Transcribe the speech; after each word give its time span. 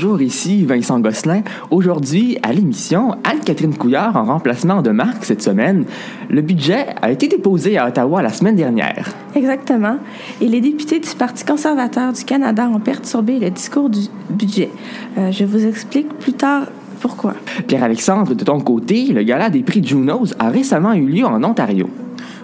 bonjour, 0.00 0.22
ici 0.22 0.64
Vincent 0.64 1.00
Gosselin. 1.00 1.42
Aujourd'hui, 1.72 2.38
à 2.44 2.52
l'émission, 2.52 3.16
Anne-Catherine 3.24 3.74
Couillard 3.74 4.16
en 4.16 4.26
remplacement 4.26 4.80
de 4.80 4.90
Marc 4.90 5.24
cette 5.24 5.42
semaine. 5.42 5.86
Le 6.30 6.40
budget 6.40 6.86
a 7.02 7.10
été 7.10 7.26
déposé 7.26 7.78
à 7.78 7.88
Ottawa 7.88 8.22
la 8.22 8.28
semaine 8.28 8.54
dernière. 8.54 9.08
Exactement. 9.34 9.96
Et 10.40 10.46
les 10.46 10.60
députés 10.60 11.00
du 11.00 11.08
Parti 11.18 11.44
conservateur 11.44 12.12
du 12.12 12.22
Canada 12.22 12.70
ont 12.72 12.78
perturbé 12.78 13.40
le 13.40 13.50
discours 13.50 13.90
du 13.90 14.02
budget. 14.30 14.70
Euh, 15.18 15.32
je 15.32 15.44
vous 15.44 15.66
explique 15.66 16.16
plus 16.20 16.34
tard 16.34 16.66
pourquoi. 17.00 17.34
Pierre-Alexandre, 17.66 18.36
de 18.36 18.44
ton 18.44 18.60
côté, 18.60 19.06
le 19.06 19.24
gala 19.24 19.50
des 19.50 19.64
prix 19.64 19.84
Junos 19.84 20.32
a 20.38 20.48
récemment 20.48 20.92
eu 20.92 21.06
lieu 21.06 21.24
en 21.24 21.42
Ontario. 21.42 21.90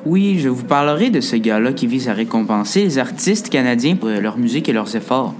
Oui, 0.07 0.39
je 0.39 0.51
vous 0.51 0.65
parlerai 0.65 1.09
de 1.09 1.21
ce 1.21 1.37
gala 1.37 1.73
qui 1.73 1.87
vise 1.87 2.11
à 2.11 2.13
récompenser 2.13 2.85
les 2.85 2.99
artistes 2.99 3.49
canadiens 3.49 3.97
pour 3.97 4.11
leur 4.11 4.37
musique 4.37 4.69
et 4.69 4.75
leurs 4.75 4.95
efforts. 4.95 5.35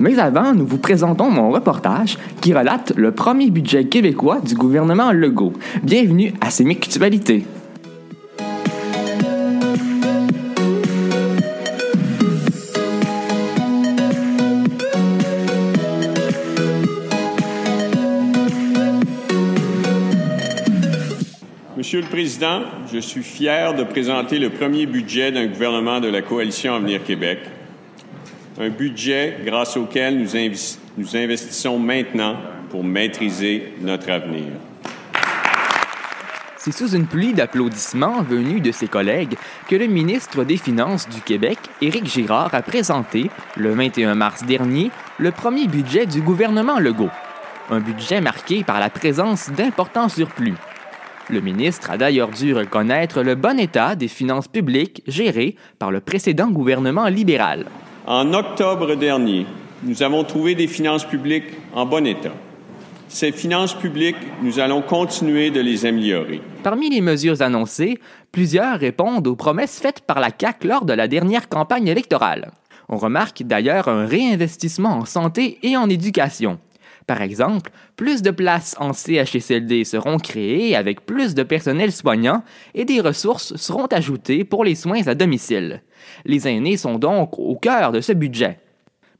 Mais 0.00 0.18
avant, 0.18 0.54
nous 0.54 0.66
vous 0.66 0.78
présentons 0.78 1.30
mon 1.30 1.52
reportage 1.52 2.18
qui 2.40 2.52
relate 2.52 2.92
le 2.96 3.12
premier 3.12 3.50
budget 3.50 3.84
québécois 3.84 4.40
du 4.40 4.56
gouvernement 4.56 5.12
Legault. 5.12 5.52
Bienvenue 5.84 6.34
à 6.40 6.50
ces 6.50 6.64
mutualités. 6.64 7.44
Monsieur 21.98 22.10
le 22.10 22.16
Président, 22.16 22.60
je 22.92 23.00
suis 23.00 23.24
fier 23.24 23.74
de 23.74 23.82
présenter 23.82 24.38
le 24.38 24.50
premier 24.50 24.86
budget 24.86 25.32
d'un 25.32 25.48
gouvernement 25.48 25.98
de 25.98 26.06
la 26.06 26.22
Coalition 26.22 26.76
Avenir 26.76 27.02
Québec. 27.02 27.40
Un 28.60 28.68
budget 28.68 29.38
grâce 29.44 29.76
auquel 29.76 30.16
nous, 30.16 31.16
investissons 31.16 31.76
maintenant 31.80 32.36
pour 32.70 32.84
maîtriser 32.84 33.72
notre 33.80 34.10
avenir. 34.10 34.44
C'est 36.56 36.70
sous 36.70 36.94
une 36.94 37.08
pluie 37.08 37.32
d'applaudissements 37.32 38.22
venus 38.22 38.62
de 38.62 38.70
ses 38.70 38.86
collègues 38.86 39.34
que 39.66 39.74
le 39.74 39.88
ministre 39.88 40.44
des 40.44 40.56
Finances 40.56 41.08
du 41.08 41.20
Québec, 41.20 41.58
Éric 41.82 42.06
Girard, 42.06 42.54
a 42.54 42.62
présenté, 42.62 43.28
le 43.56 43.74
21 43.74 44.14
mars 44.14 44.44
dernier, 44.44 44.92
le 45.18 45.32
premier 45.32 45.66
budget 45.66 46.06
du 46.06 46.20
gouvernement 46.20 46.78
Legault. 46.78 47.10
Un 47.70 47.80
budget 47.80 48.20
marqué 48.20 48.62
par 48.62 48.78
la 48.78 48.88
présence 48.88 49.50
d'importants 49.50 50.08
surplus. 50.08 50.54
Le 51.30 51.40
ministre 51.42 51.90
a 51.90 51.98
d'ailleurs 51.98 52.30
dû 52.30 52.54
reconnaître 52.54 53.22
le 53.22 53.34
bon 53.34 53.58
état 53.58 53.94
des 53.94 54.08
finances 54.08 54.48
publiques 54.48 55.02
gérées 55.06 55.56
par 55.78 55.90
le 55.90 56.00
précédent 56.00 56.50
gouvernement 56.50 57.06
libéral. 57.08 57.66
En 58.06 58.32
octobre 58.32 58.94
dernier, 58.94 59.46
nous 59.82 60.02
avons 60.02 60.24
trouvé 60.24 60.54
des 60.54 60.66
finances 60.66 61.04
publiques 61.04 61.52
en 61.74 61.84
bon 61.84 62.06
état. 62.06 62.32
Ces 63.08 63.32
finances 63.32 63.74
publiques, 63.74 64.16
nous 64.42 64.58
allons 64.58 64.80
continuer 64.80 65.50
de 65.50 65.60
les 65.60 65.84
améliorer. 65.84 66.40
Parmi 66.62 66.88
les 66.88 67.02
mesures 67.02 67.42
annoncées, 67.42 67.98
plusieurs 68.32 68.78
répondent 68.78 69.26
aux 69.26 69.36
promesses 69.36 69.78
faites 69.78 70.00
par 70.00 70.20
la 70.20 70.30
CAQ 70.30 70.66
lors 70.66 70.84
de 70.86 70.94
la 70.94 71.08
dernière 71.08 71.50
campagne 71.50 71.88
électorale. 71.88 72.52
On 72.88 72.96
remarque 72.96 73.42
d'ailleurs 73.42 73.88
un 73.88 74.06
réinvestissement 74.06 74.96
en 74.96 75.04
santé 75.04 75.58
et 75.62 75.76
en 75.76 75.90
éducation. 75.90 76.58
Par 77.08 77.22
exemple, 77.22 77.70
plus 77.96 78.20
de 78.20 78.30
places 78.30 78.76
en 78.78 78.92
CHSLD 78.92 79.84
seront 79.84 80.18
créées 80.18 80.76
avec 80.76 81.06
plus 81.06 81.34
de 81.34 81.42
personnel 81.42 81.90
soignant 81.90 82.44
et 82.74 82.84
des 82.84 83.00
ressources 83.00 83.56
seront 83.56 83.86
ajoutées 83.86 84.44
pour 84.44 84.62
les 84.62 84.74
soins 84.74 85.06
à 85.06 85.14
domicile. 85.14 85.82
Les 86.26 86.46
aînés 86.46 86.76
sont 86.76 86.98
donc 86.98 87.38
au 87.38 87.56
cœur 87.56 87.92
de 87.92 88.02
ce 88.02 88.12
budget. 88.12 88.60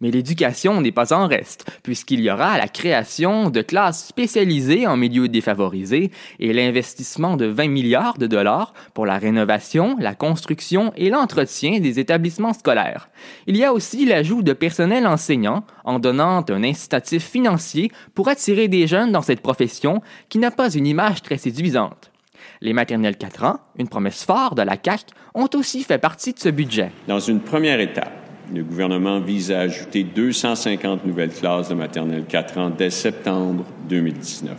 Mais 0.01 0.13
l'éducation 0.13 0.81
n'est 0.81 0.93
pas 0.93 1.13
en 1.13 1.27
reste, 1.27 1.69
puisqu'il 1.83 2.20
y 2.20 2.31
aura 2.31 2.57
la 2.57 2.69
création 2.69 3.51
de 3.51 3.63
classes 3.63 4.07
spécialisées 4.07 4.86
en 4.86 4.97
milieux 4.97 5.29
défavorisés 5.29 6.13
et 6.39 6.53
l'investissement 6.53 7.36
de 7.36 7.47
20 7.47 7.69
milliards 7.69 8.19
de 8.19 8.29
dollars 8.29 8.75
pour 8.95 9.07
la 9.07 9.19
rénovation, 9.19 9.97
la 9.98 10.14
construction 10.14 10.92
et 10.97 11.11
l'entretien 11.11 11.81
des 11.81 11.98
établissements 11.98 12.53
scolaires. 12.53 13.08
Il 13.48 13.57
y 13.57 13.64
a 13.64 13.73
aussi 13.73 14.05
l'ajout 14.05 14.42
de 14.42 14.53
personnel 14.53 15.07
enseignant 15.07 15.64
en 15.85 15.98
donnant 15.98 16.45
un 16.48 16.63
incitatif 16.63 17.25
financier 17.25 17.91
pour 18.14 18.29
attirer 18.29 18.69
des 18.69 18.87
jeunes 18.87 19.11
dans 19.11 19.23
cette 19.23 19.41
profession 19.41 20.01
qui 20.29 20.39
n'a 20.39 20.53
pas 20.53 20.70
une 20.70 20.87
image 20.87 21.23
très 21.23 21.39
séduisante. 21.39 22.13
Les 22.61 22.73
maternelles 22.73 23.17
4 23.17 23.45
ans, 23.45 23.61
une 23.77 23.89
promesse 23.89 24.25
forte 24.25 24.57
de 24.57 24.63
la 24.63 24.77
CAC, 24.77 25.07
ont 25.35 25.48
aussi 25.55 25.83
fait 25.83 25.98
partie 25.98 26.33
de 26.33 26.39
ce 26.39 26.48
budget. 26.48 26.92
Dans 27.07 27.20
une 27.20 27.41
première 27.41 27.81
étape, 27.81 28.27
le 28.55 28.63
gouvernement 28.63 29.20
vise 29.20 29.53
à 29.53 29.61
ajouter 29.61 30.05
250 30.05 31.05
nouvelles 31.05 31.33
classes 31.33 31.69
de 31.69 31.75
maternelle 31.75 32.25
4 32.29 32.59
ans 32.59 32.70
dès 32.70 32.91
septembre 32.91 33.64
2019. 33.89 34.57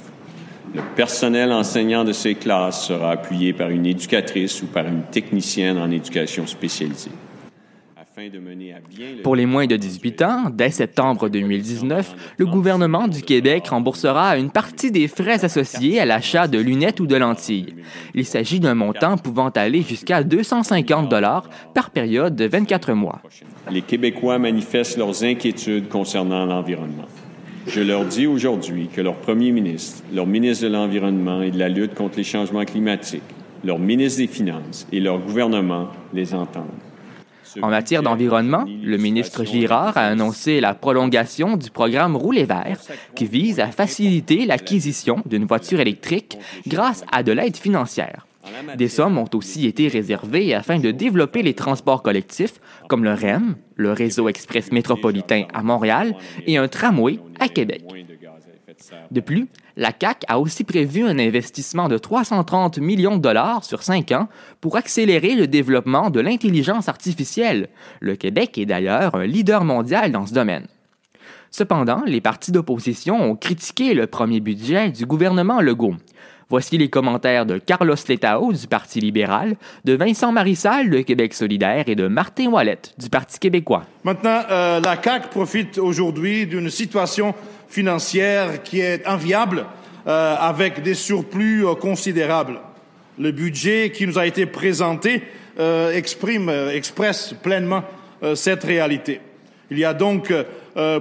Le 0.75 0.81
personnel 0.95 1.51
enseignant 1.51 2.03
de 2.03 2.13
ces 2.13 2.35
classes 2.35 2.85
sera 2.85 3.11
appuyé 3.11 3.53
par 3.53 3.69
une 3.69 3.87
éducatrice 3.87 4.61
ou 4.61 4.67
par 4.67 4.85
une 4.85 5.01
technicienne 5.03 5.79
en 5.79 5.89
éducation 5.89 6.45
spécialisée. 6.45 7.11
Pour 9.23 9.35
les 9.35 9.45
moins 9.45 9.65
de 9.65 9.75
18 9.75 10.21
ans, 10.21 10.43
dès 10.51 10.71
septembre 10.71 11.29
2019, 11.29 12.33
le 12.37 12.45
gouvernement 12.45 13.07
du 13.07 13.21
Québec 13.21 13.67
remboursera 13.67 14.37
une 14.37 14.51
partie 14.51 14.91
des 14.91 15.07
frais 15.07 15.43
associés 15.45 15.99
à 15.99 16.05
l'achat 16.05 16.47
de 16.47 16.57
lunettes 16.57 16.99
ou 16.99 17.07
de 17.07 17.15
lentilles. 17.15 17.75
Il 18.15 18.25
s'agit 18.25 18.59
d'un 18.59 18.75
montant 18.75 19.17
pouvant 19.17 19.49
aller 19.49 19.81
jusqu'à 19.81 20.23
250 20.23 21.09
dollars 21.09 21.49
par 21.73 21.91
période 21.91 22.35
de 22.35 22.45
24 22.45 22.93
mois. 22.93 23.21
Les 23.71 23.81
Québécois 23.81 24.39
manifestent 24.39 24.97
leurs 24.97 25.23
inquiétudes 25.23 25.89
concernant 25.89 26.45
l'environnement. 26.45 27.07
Je 27.67 27.81
leur 27.81 28.05
dis 28.05 28.25
aujourd'hui 28.25 28.89
que 28.93 29.01
leur 29.01 29.15
premier 29.15 29.51
ministre, 29.51 30.03
leur 30.13 30.25
ministre 30.25 30.63
de 30.63 30.71
l'Environnement 30.71 31.41
et 31.41 31.51
de 31.51 31.59
la 31.59 31.69
lutte 31.69 31.93
contre 31.93 32.17
les 32.17 32.23
changements 32.23 32.65
climatiques, 32.65 33.21
leur 33.63 33.77
ministre 33.77 34.21
des 34.21 34.27
Finances 34.27 34.87
et 34.91 34.99
leur 34.99 35.19
gouvernement 35.19 35.89
les 36.13 36.33
entendent. 36.33 36.88
En 37.61 37.69
matière 37.69 38.03
d'environnement, 38.03 38.65
le 38.67 38.97
ministre 38.97 39.43
Girard 39.43 39.97
a 39.97 40.01
annoncé 40.01 40.59
la 40.59 40.73
prolongation 40.73 41.57
du 41.57 41.69
programme 41.71 42.15
Rouler 42.15 42.45
vert, 42.45 42.79
qui 43.15 43.25
vise 43.25 43.59
à 43.59 43.67
faciliter 43.67 44.45
l'acquisition 44.45 45.21
d'une 45.25 45.45
voiture 45.45 45.79
électrique 45.79 46.37
grâce 46.67 47.03
à 47.11 47.23
de 47.23 47.31
l'aide 47.31 47.57
financière. 47.57 48.25
Des 48.77 48.87
sommes 48.87 49.17
ont 49.17 49.29
aussi 49.33 49.67
été 49.67 49.87
réservées 49.87 50.53
afin 50.53 50.79
de 50.79 50.91
développer 50.91 51.43
les 51.43 51.53
transports 51.53 52.01
collectifs, 52.01 52.59
comme 52.87 53.03
le 53.03 53.13
REM, 53.13 53.55
le 53.75 53.91
réseau 53.91 54.29
express 54.29 54.71
métropolitain 54.71 55.43
à 55.53 55.61
Montréal, 55.61 56.15
et 56.47 56.57
un 56.57 56.67
tramway 56.67 57.19
à 57.39 57.47
Québec. 57.47 57.83
De 59.11 59.19
plus, 59.19 59.47
la 59.77 59.91
CAC 59.91 60.23
a 60.27 60.39
aussi 60.39 60.63
prévu 60.63 61.03
un 61.03 61.19
investissement 61.19 61.87
de 61.87 61.97
330 61.97 62.79
millions 62.79 63.17
de 63.17 63.21
dollars 63.21 63.63
sur 63.63 63.83
cinq 63.83 64.11
ans 64.11 64.27
pour 64.61 64.77
accélérer 64.77 65.35
le 65.35 65.47
développement 65.47 66.09
de 66.09 66.19
l'intelligence 66.19 66.89
artificielle. 66.89 67.69
Le 67.99 68.15
Québec 68.15 68.57
est 68.57 68.65
d'ailleurs 68.65 69.15
un 69.15 69.25
leader 69.25 69.63
mondial 69.63 70.11
dans 70.11 70.25
ce 70.25 70.33
domaine. 70.33 70.67
Cependant, 71.51 72.03
les 72.05 72.21
partis 72.21 72.51
d'opposition 72.51 73.19
ont 73.19 73.35
critiqué 73.35 73.93
le 73.93 74.07
premier 74.07 74.39
budget 74.39 74.91
du 74.91 75.05
gouvernement 75.05 75.61
Legault. 75.61 75.95
Voici 76.51 76.79
les 76.79 76.89
commentaires 76.89 77.45
de 77.45 77.59
Carlos 77.59 77.93
Letao 78.07 78.51
du 78.51 78.65
Parti 78.65 78.99
libéral, 78.99 79.55
de 79.85 79.93
Vincent 79.93 80.31
Marissal 80.31 80.89
de 80.89 81.01
Québec 81.01 81.35
solidaire 81.35 81.83
et 81.85 81.93
de 81.93 82.07
Martin 82.07 82.47
Wallet 82.47 82.79
du 82.97 83.07
Parti 83.07 83.37
québécois. 83.37 83.83
Maintenant, 84.03 84.41
euh, 84.49 84.81
la 84.83 84.99
CAQ 84.99 85.27
profite 85.29 85.77
aujourd'hui 85.77 86.47
d'une 86.47 86.71
situation 86.71 87.35
financière 87.67 88.63
qui 88.63 88.79
est 88.79 89.05
inviable 89.05 89.67
euh, 90.07 90.35
avec 90.39 90.81
des 90.81 90.95
surplus 90.95 91.67
euh, 91.67 91.75
considérables. 91.75 92.59
Le 93.19 93.31
budget 93.31 93.91
qui 93.91 94.07
nous 94.07 94.17
a 94.17 94.25
été 94.25 94.47
présenté 94.47 95.21
exprime, 95.93 96.49
expresse 96.73 97.35
pleinement 97.43 97.83
cette 98.33 98.63
réalité. 98.63 99.19
Il 99.69 99.77
y 99.77 99.83
a 99.83 99.93
donc 99.93 100.33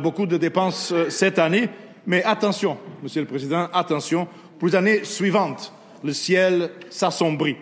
beaucoup 0.02 0.26
de 0.26 0.36
dépenses 0.36 0.92
cette 1.10 1.38
année, 1.38 1.68
mais 2.08 2.24
attention, 2.24 2.76
Monsieur 3.04 3.20
le 3.20 3.28
Président, 3.28 3.68
attention, 3.72 4.26
pour 4.58 4.68
les 4.68 4.74
années 4.74 5.04
suivantes, 5.04 5.72
le 6.02 6.12
ciel 6.12 6.70
s'assombrit. 6.90 7.56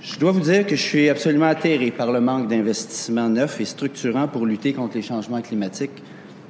Je 0.00 0.18
dois 0.18 0.32
vous 0.32 0.40
dire 0.40 0.66
que 0.66 0.76
je 0.76 0.82
suis 0.82 1.08
absolument 1.08 1.46
atterré 1.46 1.90
par 1.90 2.12
le 2.12 2.20
manque 2.20 2.48
d'investissements 2.48 3.28
neufs 3.28 3.60
et 3.60 3.64
structurants 3.64 4.28
pour 4.28 4.46
lutter 4.46 4.72
contre 4.72 4.96
les 4.96 5.02
changements 5.02 5.42
climatiques 5.42 6.02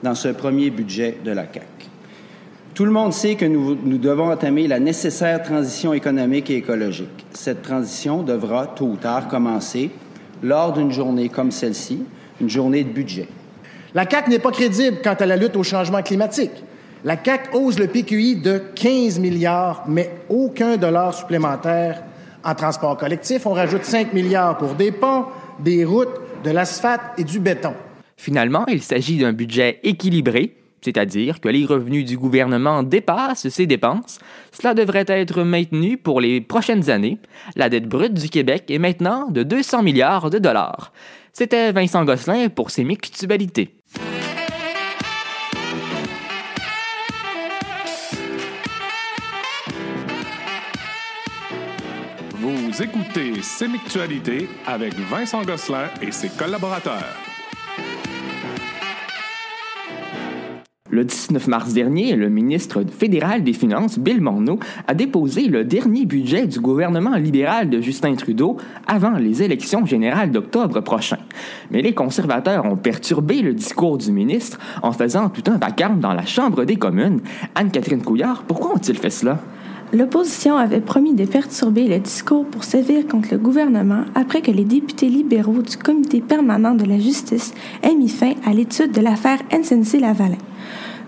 dans 0.02 0.14
ce 0.14 0.28
premier 0.28 0.70
budget 0.70 1.18
de 1.24 1.32
la 1.32 1.44
CAC. 1.44 1.66
Tout 2.74 2.84
le 2.84 2.92
monde 2.92 3.12
sait 3.12 3.34
que 3.34 3.44
nous, 3.44 3.74
devons 3.98 4.30
entamer 4.30 4.68
la 4.68 4.78
nécessaire 4.78 5.42
transition 5.42 5.92
économique 5.92 6.48
et 6.50 6.56
écologique. 6.56 7.26
Cette 7.32 7.62
transition 7.62 8.22
devra, 8.22 8.68
tôt 8.68 8.86
ou 8.86 8.96
tard, 8.96 9.26
commencer 9.26 9.90
lors 10.44 10.72
d'une 10.72 10.92
journée 10.92 11.28
comme 11.28 11.50
celle-ci, 11.50 12.04
une 12.40 12.48
journée 12.48 12.84
de 12.84 12.90
budget. 12.90 13.26
La 13.94 14.06
CAC 14.06 14.28
n'est 14.28 14.38
pas 14.38 14.52
crédible 14.52 14.98
quant 15.02 15.14
à 15.14 15.26
la 15.26 15.36
lutte 15.36 15.56
au 15.56 15.64
changement 15.64 16.02
climatique. 16.02 16.52
La 17.04 17.16
CAC 17.16 17.54
ose 17.54 17.78
le 17.78 17.86
PQI 17.86 18.36
de 18.36 18.58
15 18.74 19.18
milliards, 19.18 19.84
mais 19.86 20.10
aucun 20.28 20.76
dollar 20.76 21.14
supplémentaire 21.14 22.02
en 22.44 22.54
transport 22.54 22.96
collectif. 22.96 23.46
On 23.46 23.52
rajoute 23.52 23.84
5 23.84 24.12
milliards 24.12 24.58
pour 24.58 24.74
des 24.74 24.90
ponts, 24.90 25.26
des 25.60 25.84
routes, 25.84 26.20
de 26.44 26.50
l'asphalte 26.50 27.02
et 27.16 27.24
du 27.24 27.40
béton. 27.40 27.74
Finalement, 28.16 28.64
il 28.66 28.82
s'agit 28.82 29.18
d'un 29.18 29.32
budget 29.32 29.80
équilibré 29.82 30.58
c'est-à-dire 30.80 31.40
que 31.40 31.48
les 31.48 31.64
revenus 31.64 32.04
du 32.04 32.16
gouvernement 32.16 32.82
dépassent 32.82 33.48
ses 33.48 33.66
dépenses. 33.66 34.18
Cela 34.52 34.74
devrait 34.74 35.04
être 35.08 35.42
maintenu 35.42 35.96
pour 35.96 36.20
les 36.20 36.40
prochaines 36.40 36.88
années. 36.90 37.18
La 37.56 37.68
dette 37.68 37.88
brute 37.88 38.14
du 38.14 38.28
Québec 38.28 38.64
est 38.68 38.78
maintenant 38.78 39.28
de 39.28 39.42
200 39.42 39.82
milliards 39.82 40.30
de 40.30 40.38
dollars. 40.38 40.92
C'était 41.32 41.72
Vincent 41.72 42.04
Gosselin 42.04 42.48
pour 42.48 42.70
ses 42.70 42.84
mictubalités. 42.84 43.77
Vous 52.78 52.84
écoutez 52.84 53.42
Sémictualité 53.42 54.48
avec 54.64 54.94
Vincent 55.10 55.42
Gosselin 55.42 55.88
et 56.00 56.12
ses 56.12 56.28
collaborateurs. 56.28 57.16
Le 60.88 61.04
19 61.04 61.48
mars 61.48 61.72
dernier, 61.72 62.14
le 62.14 62.28
ministre 62.28 62.84
fédéral 62.88 63.42
des 63.42 63.52
Finances, 63.52 63.98
Bill 63.98 64.20
Morneau, 64.20 64.60
a 64.86 64.94
déposé 64.94 65.48
le 65.48 65.64
dernier 65.64 66.06
budget 66.06 66.46
du 66.46 66.60
gouvernement 66.60 67.16
libéral 67.16 67.68
de 67.68 67.80
Justin 67.80 68.14
Trudeau 68.14 68.58
avant 68.86 69.18
les 69.18 69.42
élections 69.42 69.84
générales 69.84 70.30
d'octobre 70.30 70.80
prochain. 70.80 71.18
Mais 71.72 71.82
les 71.82 71.94
conservateurs 71.94 72.64
ont 72.64 72.76
perturbé 72.76 73.42
le 73.42 73.54
discours 73.54 73.98
du 73.98 74.12
ministre 74.12 74.60
en 74.84 74.92
faisant 74.92 75.30
tout 75.30 75.50
un 75.50 75.58
vacarme 75.58 75.98
dans 75.98 76.14
la 76.14 76.26
Chambre 76.26 76.64
des 76.64 76.76
communes. 76.76 77.22
Anne-Catherine 77.56 78.02
Couillard, 78.02 78.44
pourquoi 78.44 78.76
ont-ils 78.76 78.98
fait 78.98 79.10
cela? 79.10 79.40
L'opposition 79.90 80.58
avait 80.58 80.82
promis 80.82 81.14
de 81.14 81.24
perturber 81.24 81.88
le 81.88 81.98
discours 81.98 82.44
pour 82.44 82.62
sévir 82.62 83.06
contre 83.06 83.28
le 83.32 83.38
gouvernement 83.38 84.04
après 84.14 84.42
que 84.42 84.50
les 84.50 84.64
députés 84.64 85.08
libéraux 85.08 85.62
du 85.62 85.78
Comité 85.78 86.20
permanent 86.20 86.74
de 86.74 86.84
la 86.84 86.98
justice 86.98 87.54
aient 87.82 87.94
mis 87.94 88.10
fin 88.10 88.32
à 88.44 88.52
l'étude 88.52 88.92
de 88.92 89.00
l'affaire 89.00 89.38
SNC-Lavalin. 89.50 90.36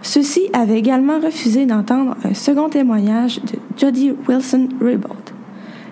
Ceux-ci 0.00 0.49
avaient 0.55 0.79
également 0.79 1.21
refusé 1.21 1.67
d'entendre 1.67 2.17
un 2.25 2.32
second 2.32 2.71
témoignage 2.71 3.43
de 3.43 3.59
Jody 3.77 4.12
Wilson-Raybould. 4.27 5.31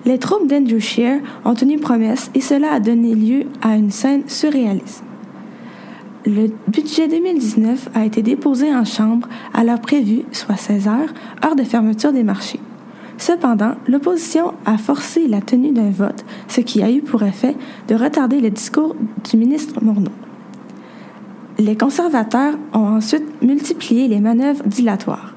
Les 0.07 0.19
troupes 0.19 0.49
d'Andrew 0.49 0.81
Scheer 0.81 1.21
ont 1.45 1.55
tenu 1.55 1.79
promesse 1.79 2.31
et 2.35 2.41
cela 2.41 2.73
a 2.73 2.81
donné 2.81 3.15
lieu 3.15 3.45
à 3.61 3.77
une 3.77 3.91
scène 3.91 4.23
surréaliste. 4.29 5.03
Le 6.25 6.47
budget 6.69 7.07
2019 7.07 7.91
a 7.95 8.07
été 8.07 8.23
déposé 8.23 8.75
en 8.75 8.87
chambre 8.87 9.29
à 9.53 9.63
l'heure 9.63 9.81
prévue, 9.81 10.23
soit 10.33 10.57
16 10.57 10.89
heures, 10.89 11.13
heure 11.45 11.55
de 11.55 11.65
fermeture 11.65 12.13
des 12.13 12.25
marchés. 12.25 12.61
Cependant, 13.19 13.73
l'opposition 13.89 14.55
a 14.65 14.79
forcé 14.79 15.27
la 15.27 15.41
tenue 15.41 15.73
d'un 15.73 15.91
vote, 15.91 16.25
ce 16.47 16.61
qui 16.61 16.83
a 16.83 16.91
eu 16.91 17.03
pour 17.03 17.25
effet 17.25 17.57
de 17.89 17.97
retarder 17.97 18.41
le 18.41 18.51
discours 18.51 18.95
du 19.29 19.37
ministre 19.37 19.83
Morneau. 19.83 20.13
Les 21.59 21.77
conservateurs 21.77 22.55
ont 22.73 22.97
ensuite 22.97 23.43
multiplié 23.43 24.07
les 24.07 24.21
manœuvres 24.21 24.63
dilatoires, 24.65 25.35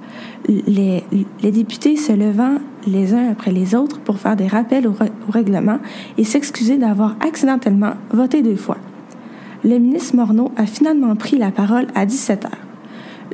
les, 0.48 1.04
députés 1.42 1.96
se 1.96 2.12
levant 2.12 2.58
les 2.86 3.16
uns 3.16 3.32
après 3.32 3.52
les 3.52 3.74
autres 3.74 4.00
pour 4.00 4.20
faire 4.20 4.36
des 4.36 4.48
rappels 4.48 4.88
au, 4.88 4.92
au 4.92 5.32
règlement 5.32 5.80
et 6.20 6.24
s'excuser 6.24 6.78
d'avoir 6.78 7.16
accidentellement 7.20 7.94
voté 8.12 8.44
deux 8.44 8.56
fois. 8.56 8.78
Le 9.64 9.80
ministre 9.80 10.16
Morneau 10.16 10.52
a 10.56 10.68
finalement 10.68 11.16
pris 11.16 11.38
la 11.38 11.50
parole 11.50 11.88
à 11.96 12.06
17 12.06 12.46
heures 12.46 12.71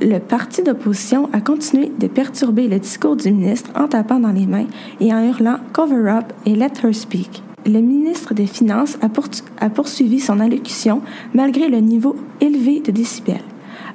le 0.02 0.20
parti 0.20 0.64
d'opposition 0.64 1.30
a 1.34 1.42
continué 1.42 1.92
de 1.98 2.08
perturber 2.08 2.68
le 2.68 2.80
discours 2.80 3.16
du 3.16 3.32
ministre 3.32 3.72
en 3.76 3.88
tapant 3.88 4.20
dans 4.20 4.32
les 4.32 4.46
mains 4.46 4.68
et 5.00 5.14
en 5.14 5.24
hurlant 5.24 5.58
Cover 5.74 6.10
up 6.10 6.34
et 6.46 6.56
Let 6.56 6.74
her 6.84 6.94
speak. 6.94 7.42
Le 7.66 7.82
ministre 7.82 8.34
des 8.34 8.46
Finances 8.48 8.98
a, 9.02 9.70
poursuivi 9.70 10.20
son 10.20 10.40
allocution 10.40 11.02
malgré 11.34 11.68
le 11.68 11.80
niveau 11.80 12.16
élevé 12.40 12.80
de 12.80 12.92
décibels. 12.92 13.42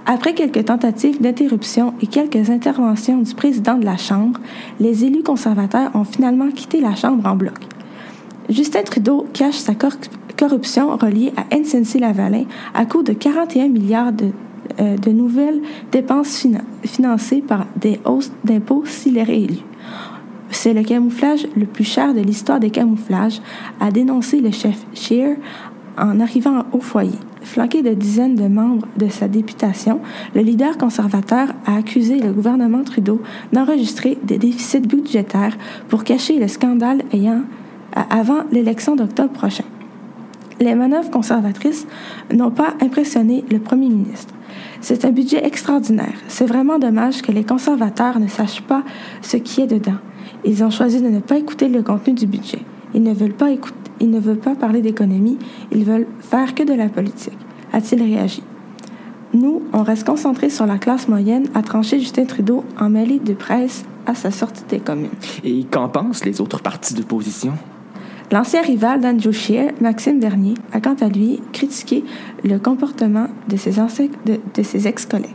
Après 0.04 0.34
quelques 0.34 0.64
tentatives 0.64 1.22
d'interruption 1.22 1.94
et 2.02 2.06
quelques 2.06 2.50
interventions 2.50 3.19
du 3.19 3.34
président 3.34 3.76
de 3.76 3.84
la 3.84 3.96
Chambre, 3.96 4.40
les 4.81 5.05
élus 5.05 5.22
conservateurs 5.22 5.93
ont 5.94 6.05
finalement 6.05 6.50
quitté 6.50 6.81
la 6.81 6.96
Chambre 6.96 7.26
en 7.28 7.37
bloc. 7.37 7.55
Justin 8.48 8.82
Trudeau 8.82 9.26
cache 9.32 9.58
sa 9.58 9.75
corruption 10.37 10.96
reliée 10.96 11.32
à 11.37 11.55
SNC-Lavalin 11.55 12.44
à 12.75 12.84
coût 12.84 13.05
de 13.05 13.12
41 13.12 13.69
milliards 13.69 14.12
de 14.12 14.32
euh, 14.80 14.96
de 14.96 15.10
nouvelles 15.10 15.60
dépenses 15.90 16.46
financées 16.84 17.42
par 17.46 17.66
des 17.76 18.00
hausses 18.04 18.32
d'impôts 18.44 18.84
s'il 18.86 19.18
est 19.18 19.22
réélu. 19.22 19.58
C'est 20.50 20.74
le 20.74 20.82
camouflage 20.82 21.46
le 21.56 21.66
plus 21.66 21.84
cher 21.84 22.14
de 22.14 22.20
l'histoire 22.20 22.60
des 22.60 22.70
camouflages, 22.70 23.40
a 23.80 23.90
dénoncé 23.90 24.40
le 24.40 24.50
chef 24.50 24.84
Scheer 24.94 25.36
en 25.98 26.20
arrivant 26.20 26.64
au 26.72 26.80
foyer. 26.80 27.18
Flanqué 27.42 27.82
de 27.82 27.92
dizaines 27.94 28.36
de 28.36 28.46
membres 28.46 28.86
de 28.96 29.08
sa 29.08 29.28
députation, 29.28 30.00
le 30.34 30.42
leader 30.42 30.78
conservateur 30.78 31.48
a 31.66 31.76
accusé 31.76 32.18
le 32.18 32.32
gouvernement 32.32 32.84
Trudeau 32.84 33.20
d'enregistrer 33.52 34.18
des 34.22 34.38
déficits 34.38 34.80
budgétaires 34.80 35.56
pour 35.88 36.04
cacher 36.04 36.38
le 36.38 36.48
scandale 36.48 37.02
ayant 37.12 37.42
avant 38.10 38.44
l'élection 38.52 38.94
d'octobre 38.94 39.32
prochain. 39.32 39.64
Les 40.60 40.74
manœuvres 40.74 41.10
conservatrices 41.10 41.86
n'ont 42.32 42.52
pas 42.52 42.74
impressionné 42.80 43.44
le 43.50 43.58
premier 43.58 43.88
ministre. 43.88 44.32
C'est 44.82 45.05
un 45.05 45.12
budget 45.12 45.46
extraordinaire. 45.46 46.12
C'est 46.26 46.44
vraiment 46.44 46.81
dommage 46.81 47.23
que 47.23 47.31
les 47.31 47.44
conservateurs 47.44 48.19
ne 48.19 48.26
sachent 48.26 48.62
pas 48.62 48.82
ce 49.23 49.37
qui 49.37 49.61
est 49.61 49.69
dedans. 49.69 49.99
Ils 50.44 50.64
ont 50.64 50.70
choisi 50.70 51.00
de 51.00 51.08
ne 51.08 51.20
pas 51.20 51.38
écouter 51.38 51.69
le 51.69 51.84
contenu 51.84 52.14
du 52.14 52.26
budget. 52.26 52.58
Ils 52.93 53.02
ne 53.05 53.14
veulent 53.14 53.32
pas 53.32 53.52
écouter, 53.52 53.76
ils 54.00 54.11
ne 54.11 54.19
veulent 54.19 54.40
pas 54.40 54.56
parler 54.56 54.82
d'économie, 54.82 55.38
ils 55.70 55.84
veulent 55.84 56.08
faire 56.19 56.56
que 56.56 56.64
de 56.64 56.75
la 56.75 56.88
politique. 56.88 57.38
A-t-il 57.73 58.02
réagi? 58.02 58.43
Nous, 59.32 59.62
on 59.73 59.84
reste 59.84 60.05
concentrés 60.05 60.50
sur 60.50 60.67
la 60.67 60.79
classe 60.79 61.06
moyenne, 61.06 61.46
a 61.55 61.62
tranché 61.62 62.00
Justin 62.00 62.25
Trudeau 62.25 62.64
en 62.79 62.90
mêlée 62.90 63.20
de 63.20 63.34
presse 63.34 63.84
à 64.05 64.17
sa 64.17 64.32
sortie 64.32 64.64
des 64.69 64.81
communes. 64.81 65.11
Et 65.44 65.62
qu'en 65.62 65.88
pensent 65.88 66.25
les 66.25 66.40
autres 66.40 66.61
partis 66.61 66.94
d'opposition? 66.94 67.52
L'ancien 68.32 68.62
rival 68.62 68.99
d'Andrew 68.99 69.31
Scheer, 69.31 69.73
Maxime 69.82 70.19
Bernier, 70.19 70.55
a 70.73 70.81
quant 70.81 70.96
à 71.02 71.08
lui 71.08 71.43
critiqué 71.52 72.02
le 72.43 72.58
comportement 72.58 73.26
de 73.50 73.56
ses, 73.58 74.88
ex-collègues. 74.88 75.29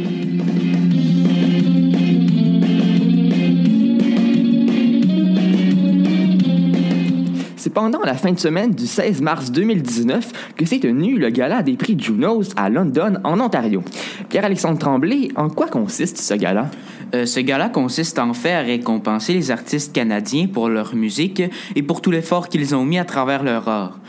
pendant 7.75 7.99
la 7.99 8.13
fin 8.15 8.31
de 8.31 8.39
semaine 8.39 8.71
du 8.71 8.87
16 8.87 9.21
mars 9.21 9.51
2019 9.51 10.53
que 10.55 10.65
s'est 10.65 10.79
tenu 10.79 11.19
le 11.19 11.29
gala 11.29 11.61
des 11.61 11.75
prix 11.75 11.97
Junos 11.99 12.53
à 12.55 12.69
London, 12.69 13.15
en 13.25 13.39
Ontario. 13.41 13.83
Pierre-Alexandre 14.29 14.79
Tremblay, 14.79 15.27
en 15.35 15.49
quoi 15.49 15.67
consiste 15.67 16.17
ce 16.17 16.33
gala? 16.35 16.71
Euh, 17.13 17.25
ce 17.25 17.41
gala 17.41 17.67
consiste 17.67 18.17
en 18.17 18.33
fait 18.33 18.53
à 18.53 18.61
récompenser 18.61 19.33
les 19.33 19.51
artistes 19.51 19.93
canadiens 19.93 20.47
pour 20.47 20.69
leur 20.69 20.95
musique 20.95 21.43
et 21.75 21.83
pour 21.83 22.01
tout 22.01 22.11
l'effort 22.11 22.47
qu'ils 22.47 22.73
ont 22.75 22.85
mis 22.85 22.97
à 22.97 23.03
travers 23.03 23.43
leur 23.43 23.67
art. 23.67 23.99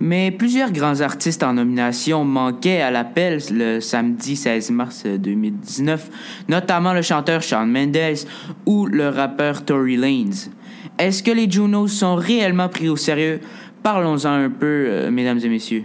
Mais 0.00 0.32
plusieurs 0.32 0.72
grands 0.72 1.00
artistes 1.00 1.44
en 1.44 1.52
nomination 1.52 2.24
manquaient 2.24 2.80
à 2.80 2.90
l'appel 2.90 3.40
le 3.52 3.78
samedi 3.78 4.34
16 4.34 4.72
mars 4.72 5.04
2019, 5.06 6.10
notamment 6.48 6.92
le 6.92 7.02
chanteur 7.02 7.40
Shawn 7.40 7.70
Mendes 7.70 8.26
ou 8.66 8.86
le 8.86 9.08
rappeur 9.08 9.64
Tory 9.64 9.96
Lanez. 9.96 10.50
Est-ce 10.98 11.22
que 11.22 11.30
les 11.30 11.50
Junos 11.50 11.88
sont 11.88 12.14
réellement 12.14 12.68
pris 12.68 12.88
au 12.88 12.96
sérieux? 12.96 13.40
Parlons-en 13.82 14.30
un 14.30 14.50
peu, 14.50 14.86
euh, 14.88 15.10
mesdames 15.10 15.40
et 15.42 15.48
messieurs. 15.48 15.84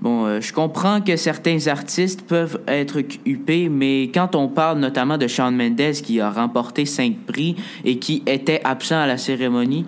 Bon, 0.00 0.26
euh, 0.26 0.40
je 0.40 0.52
comprends 0.52 1.00
que 1.00 1.16
certains 1.16 1.66
artistes 1.68 2.22
peuvent 2.26 2.60
être 2.68 3.00
occupés, 3.00 3.68
mais 3.68 4.10
quand 4.14 4.34
on 4.34 4.46
parle 4.48 4.78
notamment 4.78 5.16
de 5.16 5.26
Shawn 5.26 5.56
Mendes 5.56 5.92
qui 6.02 6.20
a 6.20 6.30
remporté 6.30 6.84
cinq 6.84 7.16
prix 7.26 7.56
et 7.84 7.98
qui 7.98 8.22
était 8.26 8.60
absent 8.64 9.00
à 9.00 9.06
la 9.06 9.16
cérémonie, 9.16 9.86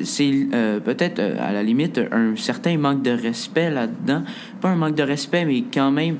c'est 0.00 0.32
euh, 0.52 0.80
peut-être 0.80 1.20
à 1.20 1.52
la 1.52 1.62
limite 1.62 2.00
un 2.10 2.34
certain 2.34 2.76
manque 2.78 3.02
de 3.02 3.12
respect 3.12 3.70
là-dedans. 3.70 4.22
Pas 4.60 4.70
un 4.70 4.76
manque 4.76 4.96
de 4.96 5.04
respect, 5.04 5.44
mais 5.44 5.62
quand 5.72 5.92
même 5.92 6.18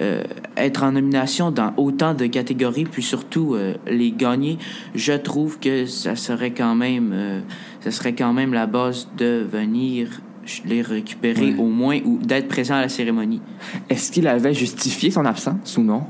euh, 0.00 0.22
être 0.56 0.84
en 0.84 0.92
nomination 0.92 1.50
dans 1.50 1.72
autant 1.76 2.14
de 2.14 2.26
catégories, 2.26 2.84
puis 2.84 3.02
surtout 3.02 3.54
euh, 3.54 3.74
les 3.86 4.12
gagner, 4.12 4.58
je 4.94 5.12
trouve 5.12 5.58
que 5.58 5.86
ça 5.86 6.14
serait 6.14 6.52
quand 6.52 6.74
même, 6.76 7.10
euh, 7.12 7.40
ça 7.80 7.90
serait 7.90 8.14
quand 8.14 8.32
même 8.32 8.52
la 8.52 8.66
base 8.66 9.08
de 9.16 9.44
venir 9.50 10.20
les 10.64 10.82
récupérer 10.82 11.52
Ouais. 11.52 11.58
au 11.58 11.66
moins 11.66 11.98
ou 12.04 12.18
d'être 12.18 12.48
présent 12.48 12.76
à 12.76 12.80
la 12.80 12.88
cérémonie. 12.88 13.42
Est-ce 13.90 14.10
qu'il 14.12 14.26
avait 14.28 14.54
justifié 14.54 15.10
son 15.10 15.24
absence 15.24 15.76
ou 15.76 15.82
non? 15.82 16.04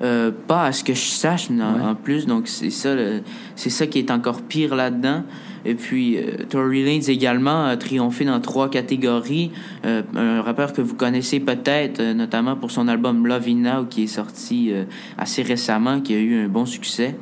Pas 0.00 0.64
à 0.66 0.72
ce 0.72 0.82
que 0.84 0.92
je 0.92 1.00
sache 1.00 1.48
Ouais. 1.50 1.62
en 1.62 1.94
plus, 1.94 2.26
donc 2.26 2.48
c'est 2.48 2.70
ça, 2.70 2.94
c'est 3.54 3.70
ça 3.70 3.86
qui 3.86 3.98
est 3.98 4.10
encore 4.10 4.42
pire 4.42 4.74
là-dedans. 4.74 5.22
Et 5.66 5.74
puis, 5.74 6.16
euh, 6.16 6.44
Tory 6.48 6.84
Lanez 6.84 7.10
également 7.10 7.64
a 7.64 7.76
triomphé 7.76 8.24
dans 8.24 8.40
trois 8.40 8.70
catégories. 8.70 9.50
Euh, 9.84 10.02
un 10.14 10.40
rappeur 10.40 10.72
que 10.72 10.80
vous 10.80 10.94
connaissez 10.94 11.40
peut-être, 11.40 12.00
euh, 12.00 12.14
notamment 12.14 12.56
pour 12.56 12.70
son 12.70 12.88
album 12.88 13.26
Love 13.26 13.48
In 13.48 13.56
Now, 13.56 13.84
qui 13.86 14.04
est 14.04 14.06
sorti 14.06 14.72
assez 15.18 15.42
récemment, 15.42 16.00
qui 16.00 16.14
a 16.14 16.18
eu 16.18 16.44
un 16.44 16.48
bon 16.48 16.66
succès 16.66 17.16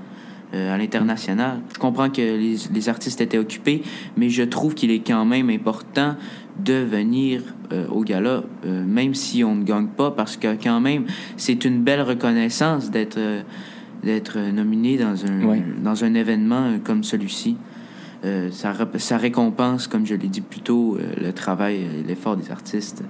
à 0.52 0.78
l'international. 0.78 1.62
Je 1.72 1.78
comprends 1.80 2.10
que 2.10 2.20
les, 2.20 2.56
les 2.72 2.88
artistes 2.88 3.20
étaient 3.20 3.38
occupés, 3.38 3.82
mais 4.16 4.28
je 4.28 4.44
trouve 4.44 4.74
qu'il 4.74 4.92
est 4.92 5.00
quand 5.00 5.24
même 5.24 5.50
important 5.50 6.14
de 6.62 6.74
venir 6.74 7.42
euh, 7.72 7.86
au 7.88 8.02
gala, 8.04 8.44
euh, 8.64 8.84
même 8.84 9.14
si 9.14 9.42
on 9.42 9.56
ne 9.56 9.64
gagne 9.64 9.88
pas, 9.88 10.10
parce 10.10 10.36
que 10.36 10.54
quand 10.62 10.80
même, 10.80 11.06
c'est 11.36 11.64
une 11.64 11.82
belle 11.82 12.02
reconnaissance 12.02 12.90
d'être 12.90 13.18
euh, 13.18 13.42
d'être 14.04 14.38
nominé 14.38 14.98
dans 14.98 15.24
un, 15.24 15.44
Ouais. 15.44 15.62
dans 15.82 16.04
un 16.04 16.14
événement 16.14 16.78
comme 16.84 17.02
celui-ci. 17.02 17.56
Euh, 18.24 18.50
ça, 18.50 18.72
ça 18.96 19.16
récompense, 19.16 19.86
comme 19.86 20.06
je 20.06 20.14
l'ai 20.14 20.28
dit 20.28 20.40
plus 20.40 20.60
tôt, 20.60 20.96
euh, 20.98 21.12
le 21.20 21.32
travail 21.32 21.82
et 21.82 22.02
l'effort 22.06 22.36
des 22.36 22.50
artistes. 22.50 23.04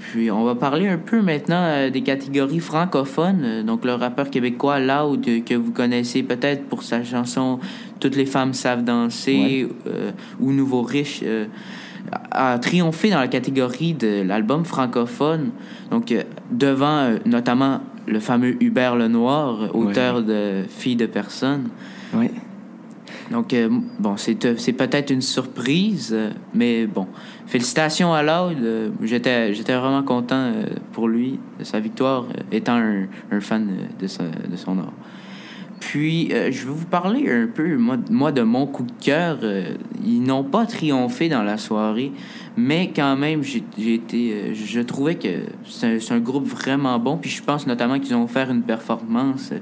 Puis 0.00 0.30
on 0.30 0.44
va 0.44 0.54
parler 0.54 0.88
un 0.88 0.98
peu 0.98 1.20
maintenant 1.20 1.62
euh, 1.62 1.90
des 1.90 2.00
catégories 2.00 2.58
francophones. 2.58 3.62
Donc 3.64 3.84
le 3.84 3.94
rappeur 3.94 4.30
québécois 4.30 4.80
Loud, 4.80 5.44
que 5.44 5.54
vous 5.54 5.72
connaissez 5.72 6.22
peut-être 6.22 6.64
pour 6.64 6.82
sa 6.82 7.04
chanson 7.04 7.60
Toutes 8.00 8.16
les 8.16 8.26
femmes 8.26 8.54
savent 8.54 8.82
danser 8.82 9.68
euh, 9.86 10.10
ou 10.40 10.52
Nouveau 10.52 10.82
riche, 10.82 11.20
euh, 11.22 11.46
a 12.30 12.58
triomphé 12.58 13.10
dans 13.10 13.20
la 13.20 13.28
catégorie 13.28 13.92
de 13.92 14.22
l'album 14.22 14.64
francophone. 14.64 15.50
Donc 15.90 16.14
devant 16.50 17.10
notamment 17.26 17.80
le 18.08 18.20
fameux 18.20 18.60
Hubert 18.60 18.96
Lenoir, 18.96 19.74
auteur 19.76 20.22
de 20.22 20.62
Filles 20.68 20.96
de 20.96 21.06
personne. 21.06 21.68
Oui. 22.14 22.30
Donc, 23.30 23.54
euh, 23.54 23.68
bon, 23.98 24.16
c'est 24.16 24.44
euh, 24.44 24.54
c'est 24.58 24.72
peut-être 24.72 25.10
une 25.10 25.22
surprise, 25.22 26.10
euh, 26.12 26.30
mais 26.52 26.86
bon. 26.86 27.06
Félicitations 27.46 28.12
à 28.12 28.22
Loud. 28.22 28.92
J'étais 29.02 29.52
vraiment 29.52 30.02
content 30.02 30.52
pour 30.92 31.08
lui, 31.08 31.38
de 31.58 31.64
sa 31.64 31.80
victoire, 31.80 32.26
étant 32.52 32.76
un, 32.76 33.40
fan 33.40 33.66
de, 33.98 34.06
de 34.06 34.56
son 34.56 34.78
art. 34.78 34.92
Puis, 35.80 36.28
euh, 36.32 36.52
je 36.52 36.66
vais 36.66 36.72
vous 36.72 36.84
parler 36.84 37.28
un 37.30 37.46
peu, 37.46 37.76
moi, 37.76 37.96
moi 38.10 38.32
de 38.32 38.42
mon 38.42 38.66
coup 38.66 38.84
de 38.84 38.92
cœur. 39.00 39.38
Euh, 39.42 39.72
ils 40.04 40.22
n'ont 40.22 40.44
pas 40.44 40.66
triomphé 40.66 41.30
dans 41.30 41.42
la 41.42 41.56
soirée, 41.56 42.12
mais 42.56 42.92
quand 42.94 43.16
même, 43.16 43.42
j'ai 43.42 43.94
été, 43.94 44.32
euh, 44.32 44.54
je 44.54 44.80
trouvais 44.80 45.14
que 45.14 45.28
c'est 45.64 46.12
un, 46.12 46.16
un 46.16 46.20
groupe 46.20 46.46
vraiment 46.46 46.98
bon. 46.98 47.16
Puis, 47.16 47.30
je 47.30 47.42
pense 47.42 47.66
notamment 47.66 47.98
qu'ils 47.98 48.14
ont 48.14 48.28
fait 48.28 48.46
une 48.50 48.62
performance 48.62 49.52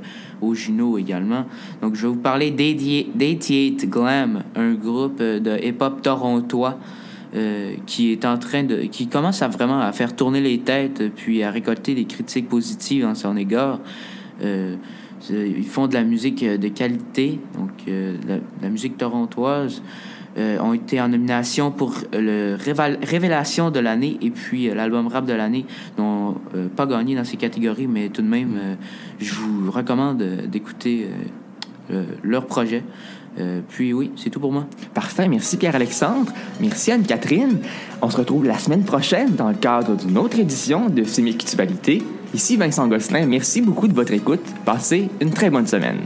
au 0.42 0.54
Juno 0.54 0.98
également. 0.98 1.46
Donc, 1.80 1.94
je 1.94 2.02
vais 2.02 2.08
vous 2.08 2.20
parler 2.20 2.50
d'A88 2.50 3.88
Glam, 3.88 4.42
un 4.56 4.74
groupe 4.74 5.20
de 5.20 5.64
hip-hop 5.64 6.02
torontois. 6.02 6.78
qui 7.86 8.10
est 8.10 8.24
en 8.24 8.38
train 8.38 8.64
de 8.64 8.88
qui 8.90 9.06
commence 9.06 9.42
à 9.42 9.48
vraiment 9.48 9.80
à 9.80 9.92
faire 9.92 10.16
tourner 10.16 10.40
les 10.40 10.60
têtes 10.60 11.12
puis 11.14 11.42
à 11.42 11.50
récolter 11.50 11.94
des 11.94 12.06
critiques 12.06 12.48
positives 12.48 13.04
en 13.04 13.14
son 13.14 13.36
égard 13.36 13.80
ils 15.30 15.64
font 15.64 15.86
de 15.86 15.94
la 15.94 16.04
musique 16.04 16.42
euh, 16.42 16.56
de 16.58 16.68
qualité 16.68 17.40
donc 17.56 17.70
euh, 17.88 18.16
la, 18.26 18.36
la 18.62 18.68
musique 18.68 18.96
torontoise 18.96 19.82
euh, 20.36 20.58
ont 20.60 20.72
été 20.74 21.00
en 21.00 21.08
nomination 21.08 21.70
pour 21.72 21.94
le 22.12 22.56
Réval- 22.56 22.98
Révélation 23.04 23.70
de 23.70 23.80
l'année 23.80 24.18
et 24.20 24.30
puis 24.30 24.68
euh, 24.68 24.74
l'album 24.74 25.06
rap 25.08 25.26
de 25.26 25.32
l'année 25.32 25.64
n'ont 25.98 26.36
euh, 26.54 26.68
pas 26.68 26.86
gagné 26.86 27.14
dans 27.16 27.24
ces 27.24 27.36
catégories 27.36 27.86
mais 27.88 28.08
tout 28.10 28.22
de 28.22 28.28
même 28.28 28.54
euh, 28.56 28.74
je 29.18 29.34
vous 29.34 29.70
recommande 29.70 30.22
euh, 30.22 30.46
d'écouter 30.46 31.08
euh, 31.90 31.94
euh, 31.94 32.04
leur 32.22 32.46
projet 32.46 32.82
Euh, 33.38 33.60
puis 33.68 33.92
oui 33.92 34.10
c'est 34.16 34.30
tout 34.30 34.40
pour 34.40 34.50
moi 34.52 34.66
Parfait. 34.94 35.28
Merci 35.28 35.58
Pierre-Alexandre. 35.58 36.32
Merci 36.60 36.90
Anne-Catherine. 36.90 37.58
On 38.02 38.10
se 38.10 38.16
retrouve 38.16 38.44
la 38.46 38.58
semaine 38.58 38.82
prochaine 38.84 39.36
dans 39.36 39.48
le 39.48 39.54
cadre 39.54 39.94
d'une 39.94 40.18
autre 40.18 40.38
édition 40.40 40.88
de 40.88 41.04
Sémictualité. 41.04 42.02
Ici 42.34 42.56
Vincent 42.56 42.86
Gosselin. 42.88 43.26
Merci 43.26 43.60
beaucoup 43.62 43.88
de 43.88 43.94
votre 43.94 44.12
écoute. 44.12 44.44
Passez 44.64 45.08
une 45.20 45.30
très 45.30 45.50
bonne 45.50 45.66
semaine. 45.66 46.00